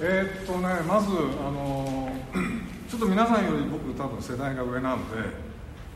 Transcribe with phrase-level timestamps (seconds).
[0.00, 2.08] えーっとねまずあの
[2.88, 5.16] ちょっと皆さんより僕多分世代が上なんで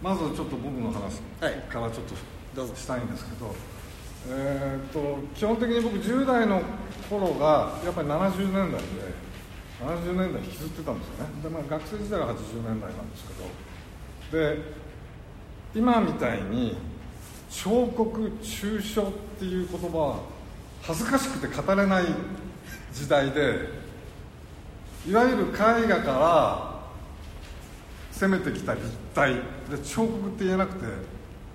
[0.03, 1.21] まずちょっと僕の話
[1.69, 2.05] からちょっ
[2.55, 3.55] どうぞしたいんですけど、
[4.29, 6.63] えーっと基本的に僕10代の
[7.09, 8.79] 頃がやっぱり70年代で
[9.81, 11.43] 70年代引きずってたんですよね。
[11.43, 13.25] で、まあ、学生時代は80年代なんです
[14.33, 14.63] けどで
[15.75, 16.77] 今みたいに
[17.51, 20.21] 彫刻抽象っていう言葉は
[20.83, 22.05] 恥ずかしくて語れない
[22.93, 23.82] 時代で
[25.07, 26.73] いわゆる絵画から
[28.13, 29.35] 攻めてきた立体。
[29.35, 30.87] で彫刻って言えなくて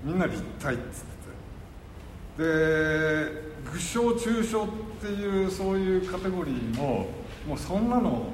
[0.04, 2.44] みんな立体っつってて。
[2.44, 4.68] で具象抽象っ
[5.02, 7.08] ていうそういうカテゴリーも
[7.48, 8.28] もうそんなの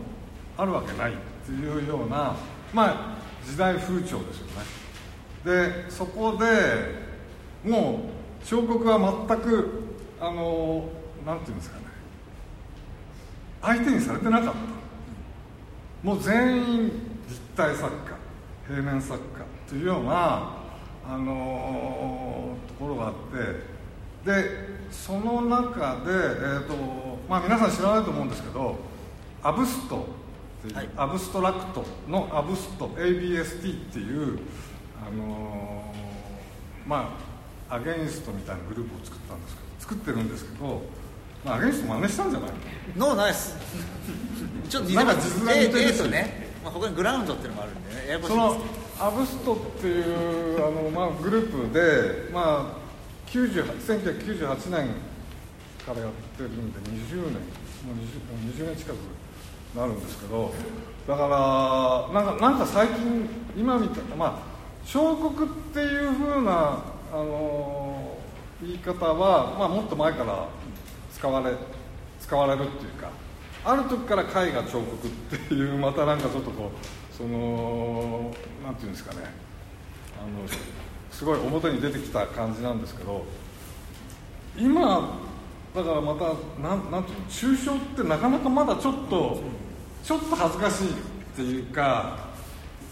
[0.57, 2.35] あるわけないっていうような
[2.73, 4.63] まあ時代風潮ですよね。
[5.45, 8.09] でそこでも
[8.41, 9.83] う彫刻は全く
[10.19, 10.89] あの
[11.25, 11.83] なんていうんですかね。
[13.61, 14.82] 相手にされてなかった。
[16.03, 16.83] もう全員
[17.29, 18.17] 立体作家
[18.67, 20.57] 平面作家というような
[21.05, 23.13] あのところがあっ
[24.25, 24.49] てで
[24.91, 26.73] その中で、えーと
[27.29, 28.75] まあ、皆さん知らないと思うんですけど
[29.41, 30.05] アブスト
[30.65, 30.89] っていう、はい。
[30.95, 34.39] アブストラクトのアブスト ABST っていう
[35.05, 35.83] あの
[36.85, 37.17] ま
[37.69, 40.81] あアゲインストみたいなグループを作ったんですけど作ってるんですけど、
[41.45, 42.49] まあ、アゲインスト真似したんじゃない？
[42.95, 43.55] ノーナイス
[44.69, 48.07] ちょっとなんか実在似てるとね、まあ、他にグラウンドっていうのもあるんでね。
[48.07, 49.03] ややこしそのいんです。
[49.03, 54.89] アブストっていうあの、まあ、グループで、まあ、90 1998年
[55.85, 57.33] からやってるんで20年。
[57.83, 57.95] もう
[58.55, 58.95] 20, 20年近く
[59.77, 60.53] なるんですけど。
[61.07, 61.27] だか
[62.13, 63.27] らなんかなんか最近
[63.57, 68.17] 今みたいなまあ彫刻っていうふうなあの
[68.61, 70.47] 言い方は、まあ、もっと前から
[71.23, 71.55] 使われ
[72.19, 73.09] 使われるっていうか
[73.63, 78.29] ある時から絵画彫刻っていうまたなんかちょっとこうその
[78.61, 79.19] なんていうんですかね。
[80.19, 80.45] あの
[81.11, 83.23] すごい表に出てきた感じなんですけど
[84.57, 85.17] 今
[85.73, 86.25] だからまた
[86.61, 89.41] なんなんていうの抽象ってなかなかまだちょっと
[90.03, 90.93] ちょっと恥ずかしいっ
[91.37, 92.17] ていうか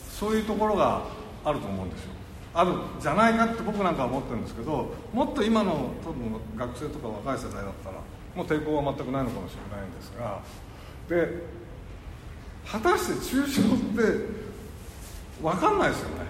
[0.09, 1.03] そういうところが
[1.43, 2.11] あると思うんですよ。
[2.53, 7.95] あるじゃないかって僕なんかは思ってるんですけどもっと今の多分学生とか若い世代だったら
[8.35, 10.41] もう抵抗は全くないのかもしれないんですが
[11.09, 11.43] で
[12.65, 14.41] 果たして抽象って
[15.41, 16.25] 分かんないですよね。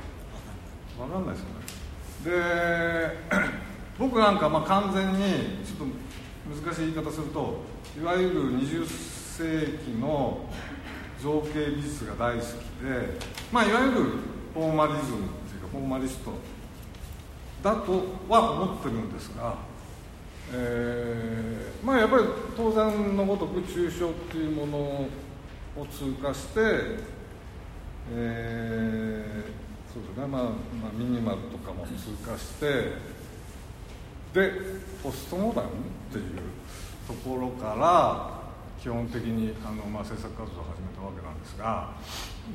[0.98, 3.12] 分かんないですよね。
[3.20, 3.38] で
[4.00, 5.20] 僕なんかまあ完全に
[5.66, 7.62] ちょっと難しい言い方すると
[8.00, 10.46] いわゆる20世紀の
[11.22, 12.48] 造形美術が大好き
[12.84, 13.18] で、
[13.52, 13.92] まあ、いわゆる
[14.54, 16.32] フォーマリズムっていうかフォーマリスト
[17.62, 19.56] だとは思ってるんですが、
[20.54, 22.24] えーまあやっぱり
[22.56, 26.60] 当然のごとく抽象っていうものを通過して、
[28.14, 30.52] えーそうですね、まあ、まあ
[30.94, 32.94] ミニマルとかも通過して
[34.34, 34.54] で
[35.04, 35.68] ポストモダンっ
[36.10, 36.24] ていう
[37.06, 38.40] ところから
[38.82, 41.92] 基本的にあの、まあ、制作活動を始めたわけなんですが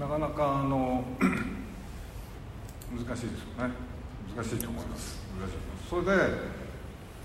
[0.00, 1.04] なかなかあの
[2.90, 3.26] 難しいですよ
[3.68, 3.74] ね。
[4.34, 5.18] 難しいと思います。
[5.90, 6.12] それで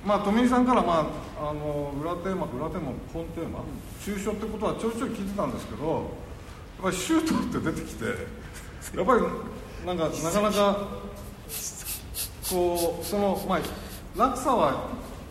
[0.06, 3.59] まあ富井さんから、まあ、あの裏テーマ裏テーマ本テーマ
[4.01, 6.03] 抽象ってことはちょいちょい聞いてたんですけどやっ
[6.84, 8.06] ぱりシュートって出てきて
[8.97, 9.22] やっぱり
[9.85, 10.88] なんかなかなか
[12.50, 13.59] こうそのまあ
[14.17, 14.90] 落差は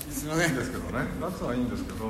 [0.09, 1.06] いすいんですけどね。
[1.20, 2.06] 落差はいいんですけど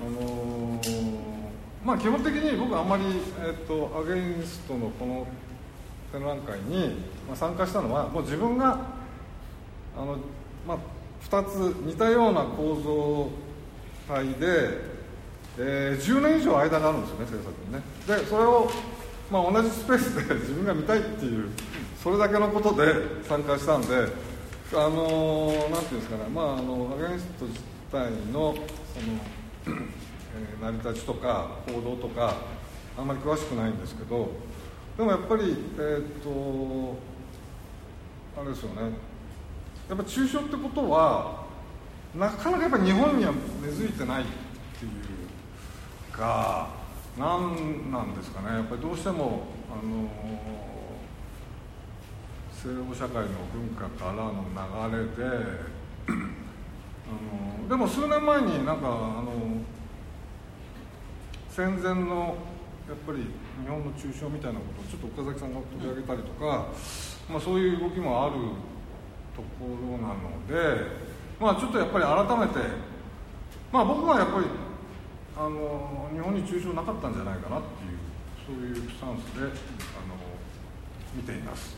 [0.00, 1.40] あのー
[1.84, 3.04] まあ基本的に僕あんまり、
[3.42, 5.26] えっとアゲインストのこの
[6.12, 6.88] 展覧会に、
[7.26, 8.78] まあ、参加したのはもう自分が
[9.96, 10.18] あの、
[10.68, 10.78] まあ、
[11.28, 13.28] 2つ似たような構造
[14.08, 14.90] 体で、
[15.58, 17.82] えー10年以上間があるんですよね制作にね。
[18.06, 18.70] でそれを、
[19.30, 21.48] まあ、同じスペースで 自分が見たいっていう
[22.02, 22.92] それだけのことで
[23.28, 23.86] 参加したんで
[24.72, 27.60] あのーなんていうんですかねまああのアゲンスト自
[27.92, 28.62] 体のその、
[29.66, 29.86] えー
[30.62, 32.34] 成り立ちとか行動とか
[32.96, 34.28] あんまり詳しくないんですけど
[34.96, 36.96] でもやっぱりえーっと
[38.40, 39.09] あれですよね。
[39.90, 41.46] やっぱ抽象ってことは
[42.14, 44.24] なかなかやっぱ日本には根付いてないっ
[44.78, 46.68] ていうか
[47.18, 48.54] なんなんですかね。
[48.56, 50.08] やっぱりどうしてもあの
[52.52, 54.44] 西欧社会の文化からの
[54.92, 55.70] 流れで
[56.06, 56.12] あ
[57.64, 58.90] のでも数年前になんかあ
[59.22, 59.32] の
[61.48, 62.36] 戦前の
[62.88, 63.18] やっぱり
[63.64, 66.68] 日本の抽象みたいなことをちょっと岡崎さんが取り上げたりとか、
[67.28, 68.36] まあ、そういう動きもある
[69.36, 70.86] ところなので、
[71.40, 72.58] まあ、ちょっとやっぱり改めて、
[73.72, 74.46] まあ、僕はやっぱり
[75.36, 77.98] あの日本に抽象なかったんじゃないかなっていう
[78.44, 80.16] そういうスタンスであの
[81.14, 81.76] 見ています。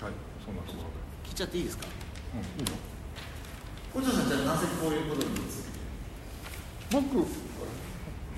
[0.00, 0.12] はい
[0.44, 0.84] そんなところ
[1.28, 1.84] 聞いちゃっていいですか？
[1.84, 1.90] で
[2.34, 2.78] うんいいよ。
[3.92, 5.78] 小城さんじゃあなぜこういうことについて？
[6.90, 7.04] 僕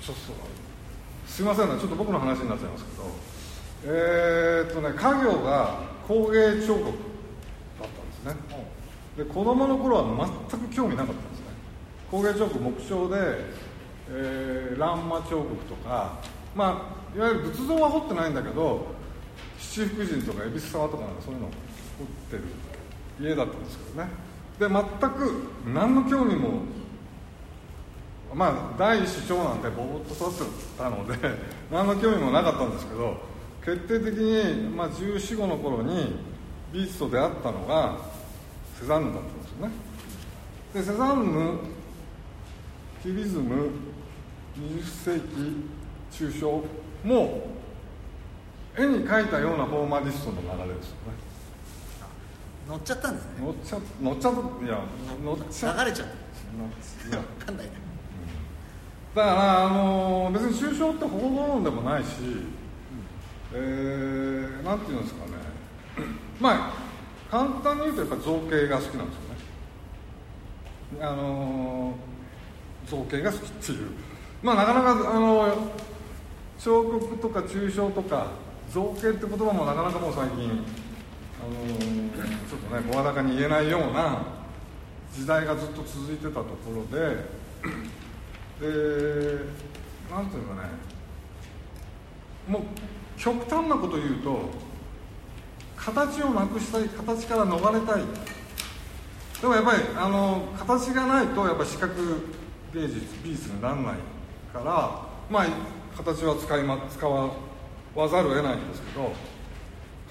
[0.01, 0.35] そうそう。
[1.27, 1.79] すいませんね。
[1.79, 3.03] ちょっと僕の話になっちゃいますけど。
[3.83, 6.91] えー、っとね家業が工芸彫刻
[9.17, 11.45] で子供の頃は全く興味なかったんですね。
[12.09, 13.15] 工芸彫刻木彫で、
[14.09, 16.19] えー、欄間彫刻とか
[16.55, 18.87] まあいわゆる仏像は彫ってないんだけど
[19.59, 21.55] 七福神とか恵比寿様とかなんかそういうのを彫
[22.03, 22.43] ってる
[23.19, 24.09] 家だったんですけどね。
[24.59, 25.43] で全く
[25.73, 26.61] 何の興味も
[28.33, 31.17] まあ第一子長男でぼーっと育ってたので
[31.71, 33.17] 何の興味もなかったんですけど
[33.63, 36.15] 決定的に、まあ、1415の頃に
[36.73, 37.97] 美術と出会ったのが
[38.81, 39.73] セザンヌだったんですよね。
[40.73, 41.59] でセザンヌ
[43.03, 43.69] キュビズム
[44.57, 45.69] 20世紀
[46.11, 46.63] 抽象
[47.03, 47.43] も
[48.75, 51.31] 絵に描いたようなフォーマリストの流れですよね。
[52.67, 53.31] 乗っちゃったんですね。
[53.39, 54.79] 乗っちゃ乗っちゃいや
[55.23, 57.17] 乗っちゃ流れちゃった。
[57.17, 57.65] 分かんない。
[57.67, 57.71] ね
[59.13, 62.07] だから、あの別に抽象って保護論でもないし、
[63.53, 65.33] えーなんていうんですかね。
[66.39, 66.90] まあ
[67.31, 69.21] 簡単に言うとやっぱ造形が好きなんですよ
[70.99, 71.05] ね。
[71.05, 71.95] あの
[72.85, 73.87] 造形が好きっていう。
[74.43, 75.71] まあなかなかあの
[76.59, 78.31] 彫刻とか抽象とか
[78.69, 80.49] 造形って言葉もなかなかもう最近
[81.39, 81.55] あの
[82.49, 84.25] ちょっとね声高に言えないような
[85.13, 87.15] 時代がずっと続いてたところで
[88.59, 89.39] で
[90.11, 90.91] なんていうかね。
[92.47, 92.61] もう
[93.17, 94.70] 極端なこと言うと
[95.83, 98.03] 形をなくしたい形から逃れたい。
[99.41, 102.27] でもやっぱりあの形がないとやっぱ視覚
[102.73, 103.83] 芸術美術にならない
[104.53, 104.63] から
[105.31, 105.47] まあ
[105.97, 107.31] 形は使い、ま、使わ
[108.07, 109.11] ざるを得ないんですけど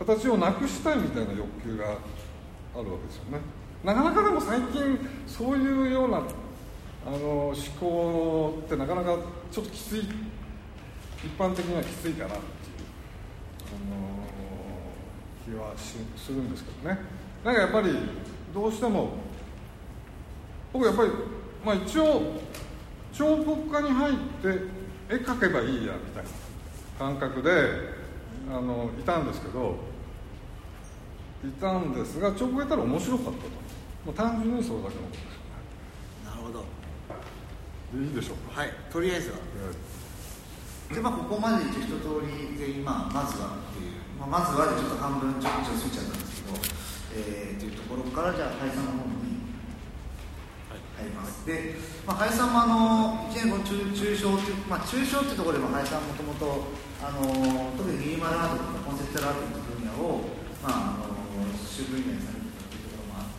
[0.00, 3.38] 形をなくしたいみたいな欲求があるわけですよね。
[3.84, 6.18] なかなかでも最近そういうような
[7.06, 9.16] あの思考ってなかなか
[9.52, 10.00] ちょっときつい
[11.24, 12.40] 一般的にはきついかなっていう、
[13.70, 14.09] あの
[15.44, 16.98] 気はしするんですけどね。
[17.44, 17.94] なんかやっぱり
[18.54, 19.14] どうしても
[20.72, 21.10] 僕やっぱり、
[21.64, 22.40] まあ、一応
[23.12, 24.48] 彫刻家に入って
[25.08, 26.30] 絵描けばいいやみたいな
[26.98, 27.50] 感覚で
[28.50, 29.76] あのいたんですけど
[31.44, 33.60] いたんですが彫刻やったら面白かったと。
[34.04, 36.64] もう単純にそれだけのことですなるほど。
[37.92, 38.60] でいいでしょうか。
[38.60, 38.72] はい。
[38.90, 39.36] とりあえずは
[40.94, 41.86] でまあここまで一通
[42.26, 49.50] り全員まずはっていう、まあ、まずはでちょっと半分ちょっと過ぎちゃったんですけどえー、っていうところからじゃあ林さんの方に
[50.70, 51.74] 入ります、で、
[52.06, 56.70] まあ、林さんもあの一年後中中小っていう、まあ、中小っていうところでも林さんもともと
[57.02, 60.22] あの特にミニマルアートとかコンセプチュアルアートという分野を、
[60.62, 63.34] まあ、あの主分野にされてたというところもあっ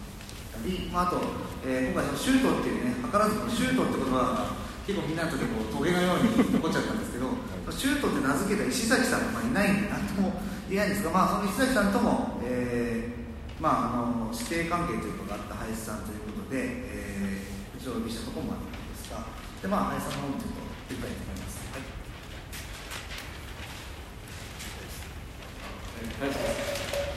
[0.52, 1.22] たり、まあ、あと、
[1.64, 7.30] えー、今回そのシュートっていうね図らずシュートって言葉が結構みんなの時こうトゲのように残っちゃったんですけど
[7.70, 19.22] シュートって名付けた石崎さんがまあいないんで何とも言えないんですが、まあ、その石崎さんとも、えーまあ、あの師弟関係というのがあった林さんということで、えー、一応お呼びしたところもあったんですが
[19.62, 21.62] で、まあ、林さんの方にちょっと振り返ってみます。
[21.70, 21.86] はい。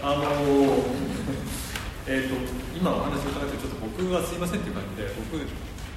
[0.05, 0.25] あの
[2.07, 2.37] えーと
[2.77, 5.41] 今お話を伺ってちょっと僕はすいませんっていう感じで僕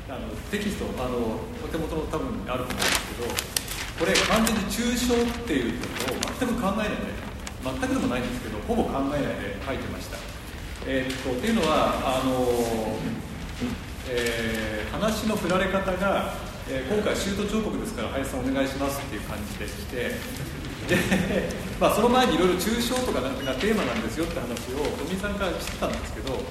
[0.09, 3.57] あのテキストあのお手元の多分あると思うんですけど
[3.99, 6.95] これ完全に抽象っていうことを全く考えないで
[7.63, 10.17] 全くでもないんですけどほぼ考えないで書いてました。
[10.85, 12.47] えー、とっていうのはあの、
[14.09, 16.33] えー話の振られ方が、
[16.69, 20.15] えー今回シュート彫刻ですから林さんお願いしますっていう感じで来て
[20.87, 20.95] で、
[21.79, 26.41] まあ、その前にいろいろ抽象とかがテーマなんですよって話を富井さんからしてたんですけど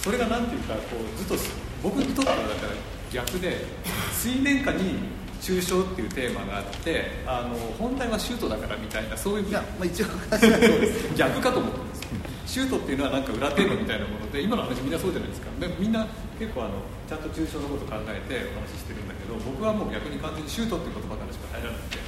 [0.00, 1.36] それがなんていうかこうずっと
[1.82, 2.72] 僕にとってはだから
[3.12, 3.64] 逆で
[4.12, 10.06] 水面下に抽象っていうテーマがあってあの本体はシュートだからみたいなそういういや、まあ、一応
[11.16, 12.02] 逆かと思ったんです。
[12.02, 12.08] よ
[12.48, 15.48] シュートっていうのはなんか裏テーマみたいなもので今の話みんなそうじゃないですか。
[15.60, 16.06] でみんな
[16.38, 21.98] 結構あのちゃんと抽象のこと考えてお話ししてるんだけど僕はもう逆に完全にシュートっていう言葉からしか入らなくて。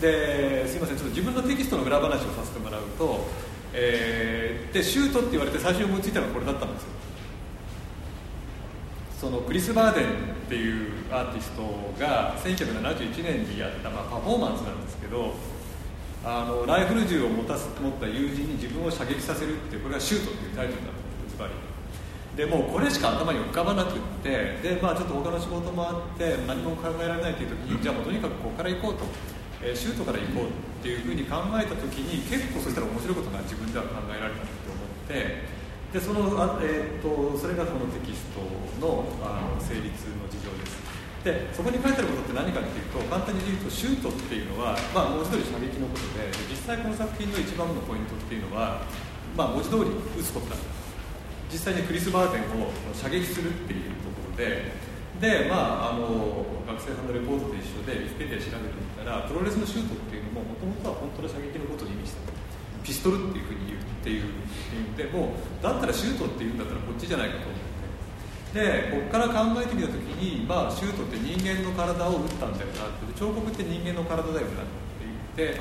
[0.00, 3.28] ですいませんちょっと自分のテキストの裏話をさせてもらうと、
[3.74, 6.88] えーでシュートって言われて最初に思いついたのがこれだったんですよ
[9.22, 10.08] そのクリス・バーデンっ
[10.48, 11.62] ていうアーティスト
[11.96, 15.34] が1971年にやった、まあ、パフォーマンスなんですけど
[16.24, 21.54] あのライフル銃を持たす持った友人に自分を射撃させるってこれがシュートっていうタイトルなんですズバリ
[22.34, 29.04] でもうこれしか頭に浮かばなくってで、まあ、ちょっと他の仕事もあって何も考えられないという時にじゃあもうとにかくここから行こうと、
[29.62, 35.61] えー、シュートから行こうっていうふうに考えた時に結構そしたら面白いことが自分では考えられたと思って
[35.92, 38.40] でそのあ、えー、っとそれがこのテキスト
[38.80, 39.84] のあの成立
[40.16, 40.80] の事情です。
[41.22, 48.82] でそこに書いてあることって何かっていうと簡単に言うとシュートっていうのは、まあ、文字通り射撃のことで実際この作品の一番のポイントっていうのは、
[49.38, 50.56] まあ、文字通り撃つことだ。
[51.52, 54.72] 実際にクリス・バーテンを射撃するっていうところで
[55.20, 62.32] で、まあ、あの学生さんのレポートと一緒でウィキペディア調べてみたらプロレスのシュートっていうのももともとは本当の射撃のことを意味してた。
[62.82, 64.24] ピストルっていうふうに言うっていう
[64.96, 67.72] でもうだったらシュートっていうんだったらこっちじゃないかと思って。
[68.52, 75.08] でここから考えてみた時に、まあ、シュートって人間の体を打ったんだよなって彫刻って人間の体だよなって
[75.40, 75.60] 言って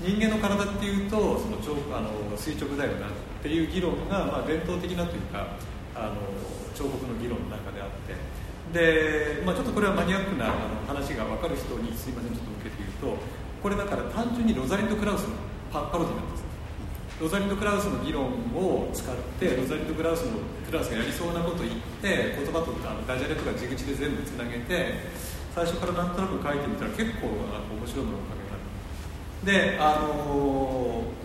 [0.00, 1.60] 人間の体っていうとその
[1.92, 2.08] あの
[2.38, 3.10] 垂直だよなっ
[3.42, 5.52] ていう議論が、まあ、伝統的なというか
[5.94, 6.16] あの
[6.72, 8.40] 彫刻の議論の中であって。
[8.72, 10.54] で、まあ、ちょっとこれはマニアックなあの
[10.86, 13.20] 話が分かる人にすいませんちょっと受けて言うと
[13.62, 15.34] これだから単純にロザリンド・クラウスの
[15.72, 16.49] パパロディなんです。
[17.20, 25.04] ロザリンド・クラウスの議論を使ってロザリンド・クラウスのクラウスがやりそうなこと言って言葉とあのダジャレとか地口で全部つなげて
[25.54, 29.52] 最初からなんとなく書いてみたら結構なんか面白いものが書けた。
[29.52, 31.20] であのー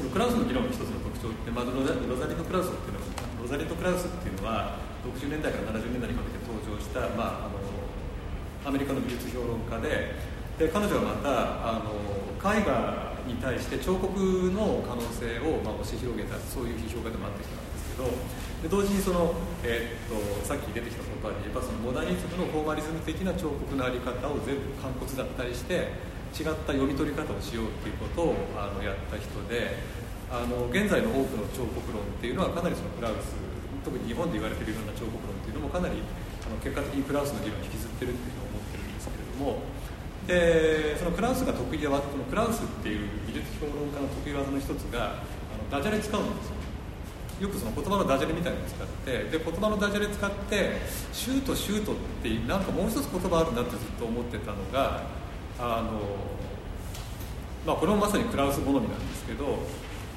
[0.00, 3.04] そのクラウスの議論の一つの特徴って、まあ、ロザロザリンド・クラウスっていうのは
[3.36, 7.60] ロザリンド・クラウスっていうのは60年代から70年代にかけて登場した、まあ、あの
[8.64, 10.16] アメリカの美術評論家で
[10.56, 11.28] で彼女はまた
[11.68, 11.92] あの
[12.40, 14.18] 絵画に対して彫刻
[14.50, 18.10] の可能性を、まあ、押し広げたそういう批評家でもあった人なんですけど
[18.60, 19.32] で同時にその、
[19.62, 25.94] えー、っとさっき出てきた言葉で言えばそのモダニズムのフォーマリズム的な彫刻の在り方を全部完骨だったりして
[26.34, 29.80] 違った読み取り方をしようっていうことをあのやった人で
[30.30, 33.34] あの現在の多くの彫刻論っていうのはかなりそのクラウス
[33.82, 35.98] 特に日本で言われているような彫刻論っていうのもかなり
[36.44, 39.79] あの結果的にクラウスの議論を引きずってるっていうのを思ってるんですけれども
[40.30, 45.18] でそのクラウスが得意ではこのクラウスっていう美術評論家の得意技の一つが
[45.50, 46.60] あのダジャレ使うんですよ。
[47.40, 50.76] よくその言葉のダジャレみたいなのを使ってで言葉のダジャレ使って
[51.12, 55.02] シュートシュートっていうなんかもう一つ言葉あるなってずっと思ってたのが
[55.58, 55.98] あの、
[57.66, 59.58] まあ、これもまさにクラウス好みなんですけど、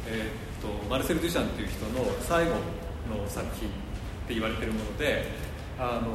[0.05, 3.71] えー、っとマルセル・デュシャンっていう人の最後の作品っ
[4.27, 5.25] て言われてるもので
[5.79, 6.13] あの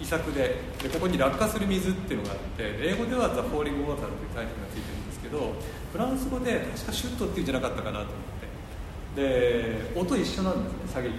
[0.00, 5.54] 遺作ででここに「落下する水」っていうのがあって英語では「ザ・フォーリング・ウォーター」っていうタイトルがついてるんですけど
[5.92, 8.10] フランス語で確か「シュット」っていうんじゃなかったかなと思っ
[8.40, 8.46] て。
[9.16, 11.10] で音一緒なんですね射撃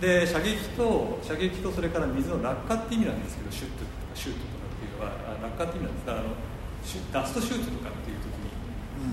[0.00, 6.06] で射撃と射撃とそれから水の落下って意味なんですけどシュットとかシュートとかは落下って意味なんです。
[6.06, 6.34] だからあの
[7.12, 8.50] ダストシュートとかっていう時に、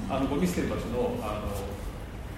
[0.08, 1.54] うん、あのゴミ捨てる場所のあの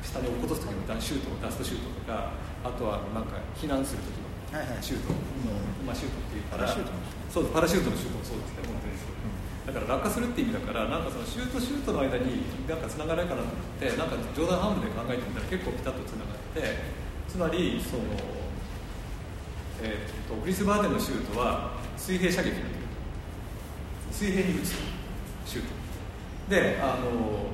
[0.03, 2.33] 下に落っことす時のシュートダストシュートとか
[2.65, 4.20] あとはなんか避難する時
[4.59, 6.19] のシュート、はいはい、まあ、シュート。
[6.19, 6.91] っていうからパラシュート。
[7.31, 9.15] そうパラシュートのシュートもそうですね本当にそう、
[9.63, 16.59] だから落下するって意味だからなんかそのシュートシュートの間になんかつながないかなと思ってなんか冗談半分で考えてみたら結構ピタッとつながって
[17.31, 18.03] つまりその、
[19.79, 22.75] えー、っとクリス・バーデンのシュートは水平射撃なんで
[24.11, 24.75] す水平に打つ
[25.47, 25.71] シュート。
[26.51, 27.47] であの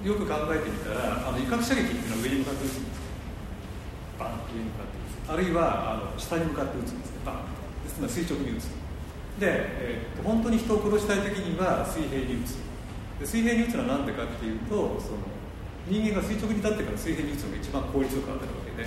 [0.00, 3.00] よく考えてみたらあの威嚇射撃っていうのは上に向かって打つんです
[4.18, 7.20] バン上に向かってあるいはあの下に向かって打つんですね。
[7.24, 7.58] バン。
[7.86, 8.64] つまり垂直に打つ
[9.38, 12.56] で、えー、本当に人を殺したい時には水平に打つ。
[13.18, 15.26] で水平に打つのは何でかっていうとその
[15.90, 18.86] 人間が垂直に立ってから水平に打つのが一番効率よく当たるわけで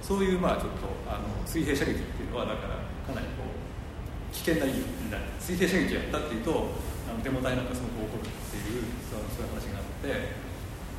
[0.00, 5.24] そういうまあちょっとあの水平射撃っていうのはだからかなりこう危険な意味になる。
[5.42, 6.72] 水平射撃やったっていうと
[7.10, 10.40] あのデモ隊なんかすごく起こるっていうそういう話があって。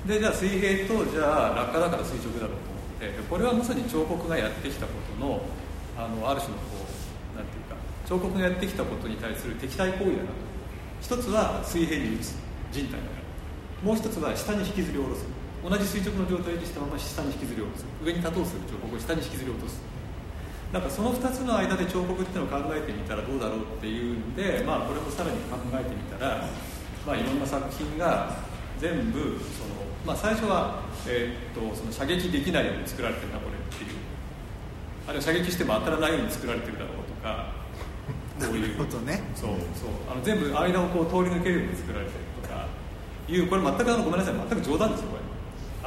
[0.04, 2.73] でじゃあ水平とじゃあ落下だから垂直だろうと。
[3.04, 5.42] 思ってでこれはまさに彫刻がやってきたことの
[5.98, 6.88] あのある種のこ
[7.36, 10.54] うなんていうか彫刻がやってきたことに対する敵対行為だなと。
[11.02, 12.36] 一つは水平に打つ
[12.72, 13.24] 人体だから。
[13.84, 15.26] もう一つは下に引きずり下ろす。
[15.64, 17.86] 同じ垂直の状態にしたまま下に引きずり下ろす。
[18.04, 19.82] 上に立とうする彫刻を下に引きずり落とす。
[20.72, 26.50] なんかその2つの間で彫刻っていうのを考えてみたらどうだろうっていうんで、まあ、これもさらに考えてみたら、
[27.06, 28.36] まあ、いろんな作品が
[28.84, 33.96] 全部その、まあ、最初は、えー、っとその射撃できないように作られてるなこれっていう。
[35.08, 37.48] あるいは射撃しても当たらないように作られてるだろうとか
[38.44, 38.76] こういう。
[38.76, 39.24] ことね。
[39.40, 39.96] そうそう。
[40.12, 42.68] あの全部間をこう通り抜けるように作られてるとか
[43.32, 44.36] いうこれ全くあのごめんなさい。
[44.36, 45.24] 全く冗談ですよこれ。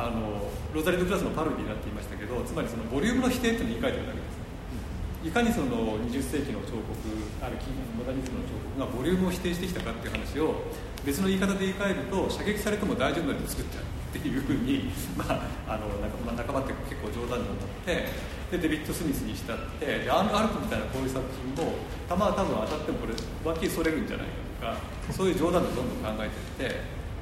[0.00, 5.28] あのロザリドクラスのパロディになっていましたけどつまりそのボリュームの否定っていうのを言い換えてるだけです。
[5.28, 6.96] いかにその20世紀の彫刻
[7.44, 7.60] ある
[7.92, 10.64] モダニズムの彫刻がボリュームを否定してきたかっていう話を
[11.06, 13.84] 別の言い方で言い換えると射撃されても大丈夫なように作っちゃう
[14.18, 18.10] っていうふうに、 まあ、あのなんか、まあ、半ばって結構冗談になって
[18.50, 21.78] でデビッド・スミスにしたってでアン・アルプみたいなこういう作品も
[22.10, 24.26] 球は多分当たってもこれ脇それるんじゃない
[24.60, 24.74] か
[25.06, 26.26] とかそういう冗談でどんどん考え
[26.58, 26.80] ていって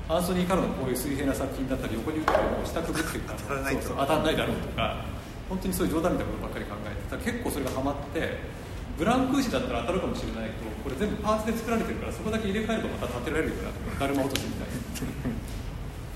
[0.09, 3.83] アンソニー・カロのこういう水平な作品だったら横に打っても下くぐって当たらないと。
[3.83, 5.05] そうそう当たらないだろうとか
[5.49, 8.39] 本当にそういう冗談みたいなことばっかり考えてたら結構それがハマって
[8.99, 13.99] ブランクーシだったら当たるかもしれないけどこれ全部パーツで作られてるからそこだけ入れ替えるとまた立てられるような。
[13.99, 14.75] だるま落としみたいな。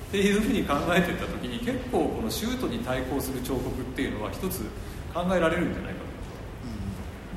[0.08, 4.64] っていうふうに考えていった時に結構このシュートに対抗する彫刻っていうのは一つ
[5.12, 6.08] 考えられるんじゃないかと。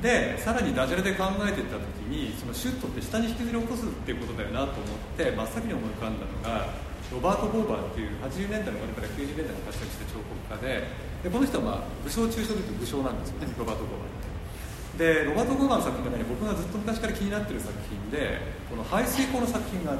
[0.02, 6.66] でさらにダジャレで考えていった時にそのシュートって下に引きずり落とすっていうことだよなと思って真っ先に思い浮かんだのが
[7.12, 10.88] ロバート・ボーバーっていう80年代の終わりから90年代に活躍した彫刻家で
[11.22, 13.54] でこの人はまあ武将中傷でいうと武将なんですよね。
[13.54, 14.31] ロバート・ボーバーって
[14.98, 19.98] でロバート・ボーバーの作品の中に僕がずっと昔から気になってる作品でこの排水溝の作品があっ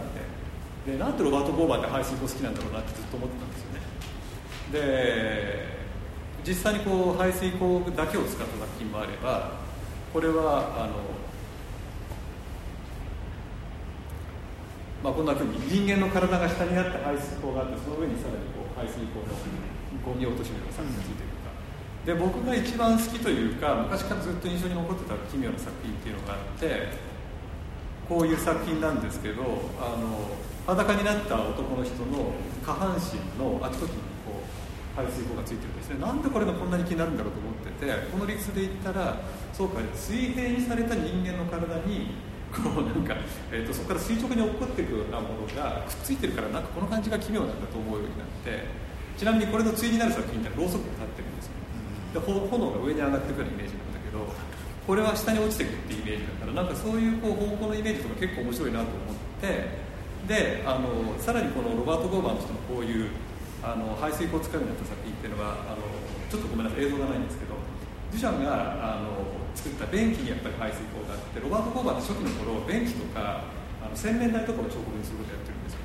[0.84, 3.80] てでなんでロバート・ボーバーって排水溝好きなんだろうなってずっと思ってたんですよね。
[4.72, 5.82] で
[6.44, 9.62] 実際にこう排水溝だけを使った作品もあれば
[10.12, 10.98] これはあの、
[15.04, 19.32] まあ、こんなふうに人間の体が下にあって排水溝があってその上にさらにこう排水溝の
[20.04, 21.31] ゴミ落としのような作品がついてる、
[22.06, 26.88] で僕が一番好きというか昔からずっと印象に残ってた奇妙な作品っていうのがあって
[28.08, 29.42] こういう作品なんですけど
[29.78, 35.98] あの裸になった男の人の下半身のあちこちにこう排水溝がついてるんですね。
[35.98, 42.14] なんでこれがこんなに気になるんだろうと思っててこの理屈で言ったらそうか水平にされた人間の体に
[42.52, 43.16] こうなんか、
[43.50, 48.66] えー、とそこから垂直に落っこっていくようなものがくっついてるからなんかこの感じが奇妙なんだと思うようになって
[49.16, 51.61] ちなみにこれの対になる作品ってろうそくが立ってるんですよ。
[52.12, 54.26] で炎が上に上がってくるイメージなんだけど
[54.86, 59.82] これは下に落ちてくっていうイメージだからなんかそういうこう方向のイメージとか結構面白いなと思って
[60.28, 63.10] であのさらにこのロバート・ゴーバーの人のこういう
[63.62, 65.82] あの排水溝を使うようになった作品っていうのはあの
[66.30, 67.54] ちょっとごめんなさい映像がないんですけど
[68.10, 69.22] デュシャンがあの
[69.54, 73.46] 作った便器にやっぱり排水溝があってロバート・ゴーバーって初期の頃便器とか
[73.80, 75.82] あの洗面台とかを彫刻にすることやってるんですよ。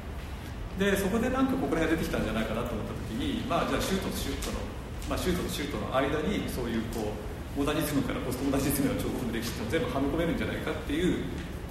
[0.77, 4.61] でそこでなんかここら辺が出てきたんじゃないかなと思った時にまあじゃあシュートとシュートの、
[5.09, 7.15] まあ、シュートとシュートの間にそういうこ
[7.55, 11.25] うモダニズムからポストモダニズムの彫刻の歴史っていうのを全部はめ込めるんじゃないかっていう、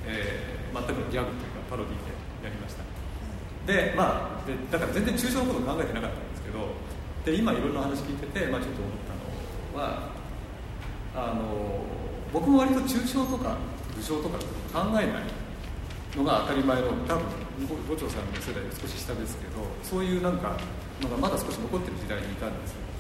[0.06, 2.82] えー、全くのギャグというかパロディでやりました。
[3.66, 6.70] でまあでだから全然抽象のこと考えてなかったんですけど
[7.26, 10.10] で今いろんな話聞いてて、まあ、ちょっと思ったのは
[11.14, 11.82] あの
[12.32, 13.58] 僕も割と抽象とか
[13.96, 14.38] 武将とか
[14.72, 15.24] 考えない
[16.16, 17.24] のが当たり前の多分
[17.88, 20.56] 五長さんの世代より少し下ですけどそういうなんか
[21.02, 22.95] のがまだ少し残ってる時代にいたんですよ。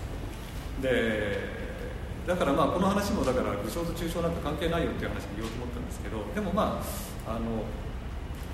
[0.82, 1.56] で
[2.26, 6.82] だからまあこの話もだから武将と抽象なんか関係ないよっていう話に言おうと思ったんですけどでもま
[7.26, 7.62] ああの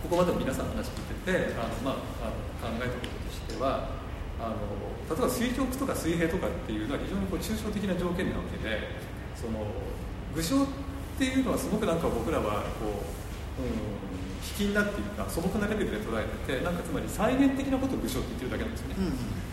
[0.05, 4.03] ここまでも皆さんの話聞いててあの、まあ、あの考えたこととしては
[4.39, 4.59] あの
[5.09, 8.93] 例えば水直とか水平とかっていうのは非常にこう抽象的な条件なわけで
[9.37, 9.65] その
[10.35, 10.67] 武将っ
[11.17, 13.07] ていうのはすごくなんか僕らはこ
[13.57, 13.73] う、うん、
[14.43, 18.97] 卑近なっていうか素朴なレベルで捉えててなんかつまり再現的なことを武将って言ってるだけなんですよね。
[18.99, 19.53] うん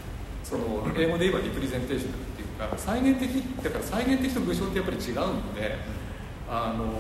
[0.49, 2.12] その英語で言えばリプレゼンテーション
[2.60, 3.30] っていうか再現的
[3.63, 5.78] だから再現的と武将ってやっぱり違うので
[6.50, 6.91] あの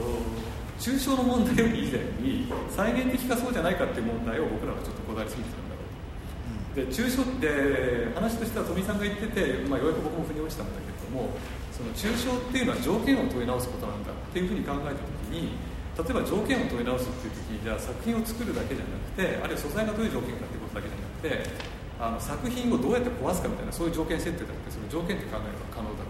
[0.79, 6.87] 抽象の問題より以前に再現的かそうじゃないかっていう問題を僕らはちょっとこだわりすぎてたんだろうと。
[6.87, 11.35] で抽象って話としては富井さんが言ってて、まあ、ようやく僕も腑に落ちたんだけれども
[11.75, 15.59] その抽象っていうのは条件を問い直すことなんだっていうふうに考えた時に
[15.99, 26.07] 例えば条件を問い直すっていう時にじゃあ作品を作るだけじゃなくてあるいは素材がどういう条件かっていうことだけじゃなくてあの作品をどうやって壊すかみたいなそういう条件設定だってその条件って考えれば可能だ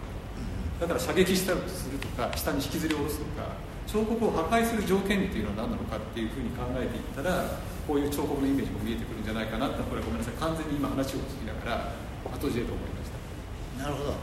[0.80, 10.38] だから射撃したりするとか下に引きずり下ろすとか彫刻を破壊する条件っていうのは何なのかっていうふうに考えていったらこういう彫刻のイメージも見えてくるんじゃないかなってこれごめんなさい。
[10.40, 11.92] 完全に今話を聞きながら
[12.32, 13.84] 後知恵と思いました。
[13.84, 14.14] なるほど。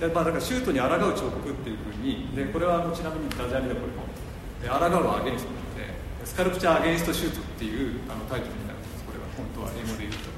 [0.00, 4.04] でまあ、だからシュートに抗う彫刻っていうふうにでこれはあのちなみにダジャレでこれも
[4.60, 5.88] 「で抗うはアゲンスト」なので
[6.24, 9.04] 「スカルプチャーアゲンストシュート」っていうあのタイトルになるんです。
[9.04, 10.35] これは本当は英語で言うと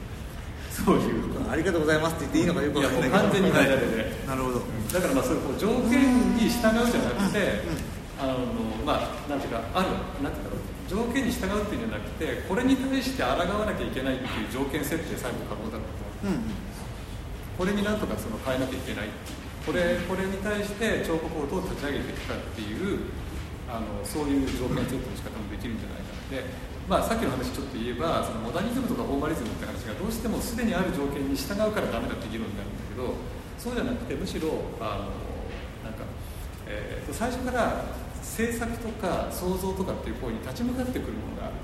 [0.85, 3.15] そういうありがとうございますって言っていいのかよくわかんないけど。
[3.19, 4.63] 完全にダジャレでなるほど。
[4.93, 7.63] だからまあそういう条件に従うじゃなくて、
[8.21, 8.39] あの
[8.85, 9.89] まあなんていうかある
[10.23, 15.85] なんていうんだろう条件に従うっていうんじゃなくてこれに対して抗わなきゃいけないっていう条件設定さえも可能だと
[16.25, 16.41] うんうん
[17.59, 19.09] これになんとかその変えなきゃいけない
[19.67, 23.01] これこれに対して彫刻をどう立ち上げていくかっていう
[23.69, 26.49] あのそういう条件設定の仕方もできるんじゃないかなで、
[26.89, 33.15] まあ、さっきの話ちょっと言えばそのモダニズムとかフォーマリズムって話がどうしてもすでにある条件に従うからダメだって議論になるんだけど
[33.61, 36.09] そうじゃなくてむしろあのなんか、
[36.67, 41.55] えーと最初から制作とか創造とかっていう方に立ち向かってくるものがある。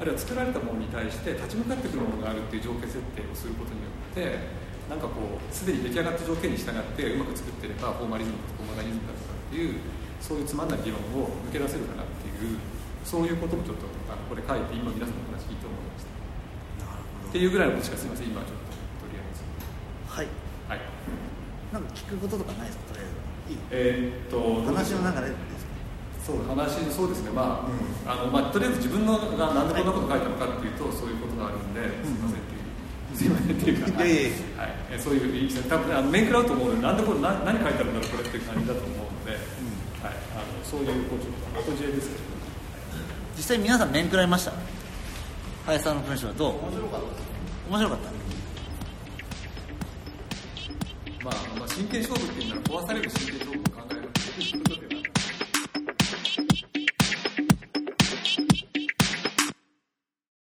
[0.00, 4.38] あるいは作られたものに対して立ち向かってくるものがあるっていう条件設定をすることによって
[4.88, 9.74] なんかこうすでに出来上がった条件に従ってうまく作ってればフォーマリズムとかモダニズムだとかっていう
[10.20, 12.58] そういうつまんない議論を抜け出せるかなっていう
[13.04, 16.12] そういうこともちょっとあのこれ書いて今皆さんの話聞いて思いました。
[16.84, 17.28] なるほど。
[17.30, 19.40] っていうぐらいのことしかすみません今ちょっととりあえず
[20.12, 20.28] はい。
[20.68, 20.80] はい。
[21.72, 22.94] なんか聞くこととかないですか？
[22.94, 23.12] とりあえ
[23.48, 23.52] ず。
[23.52, 25.72] いいえーっと話の中でですか？
[26.28, 27.30] そう話そうですね。
[27.32, 27.80] まあ,、うん。
[28.04, 32.68] あのまあとりあえず自分のがなんでこんなこと書いたのかっていうと、そういうことがあるんで、すみませんっていう。
[33.16, 34.10] すいませんっていうか、はい、
[34.92, 39.32] えそういういいですね多分ねあの面食らうと思うのでなんでこれ何何書いてあるんだろうこれっていう感じだと思うので、
[40.02, 41.30] はい、あのそういうこうちょ
[41.60, 42.20] っと後知恵ですけど、
[43.36, 44.52] 実際皆さん面食らいました？
[45.66, 46.52] 林さんの文章はどう？
[46.52, 47.06] 面白かった
[47.70, 48.18] 面白かった。
[51.24, 53.57] まあ、まあ真剣勝負っていうのは壊される真剣勝負。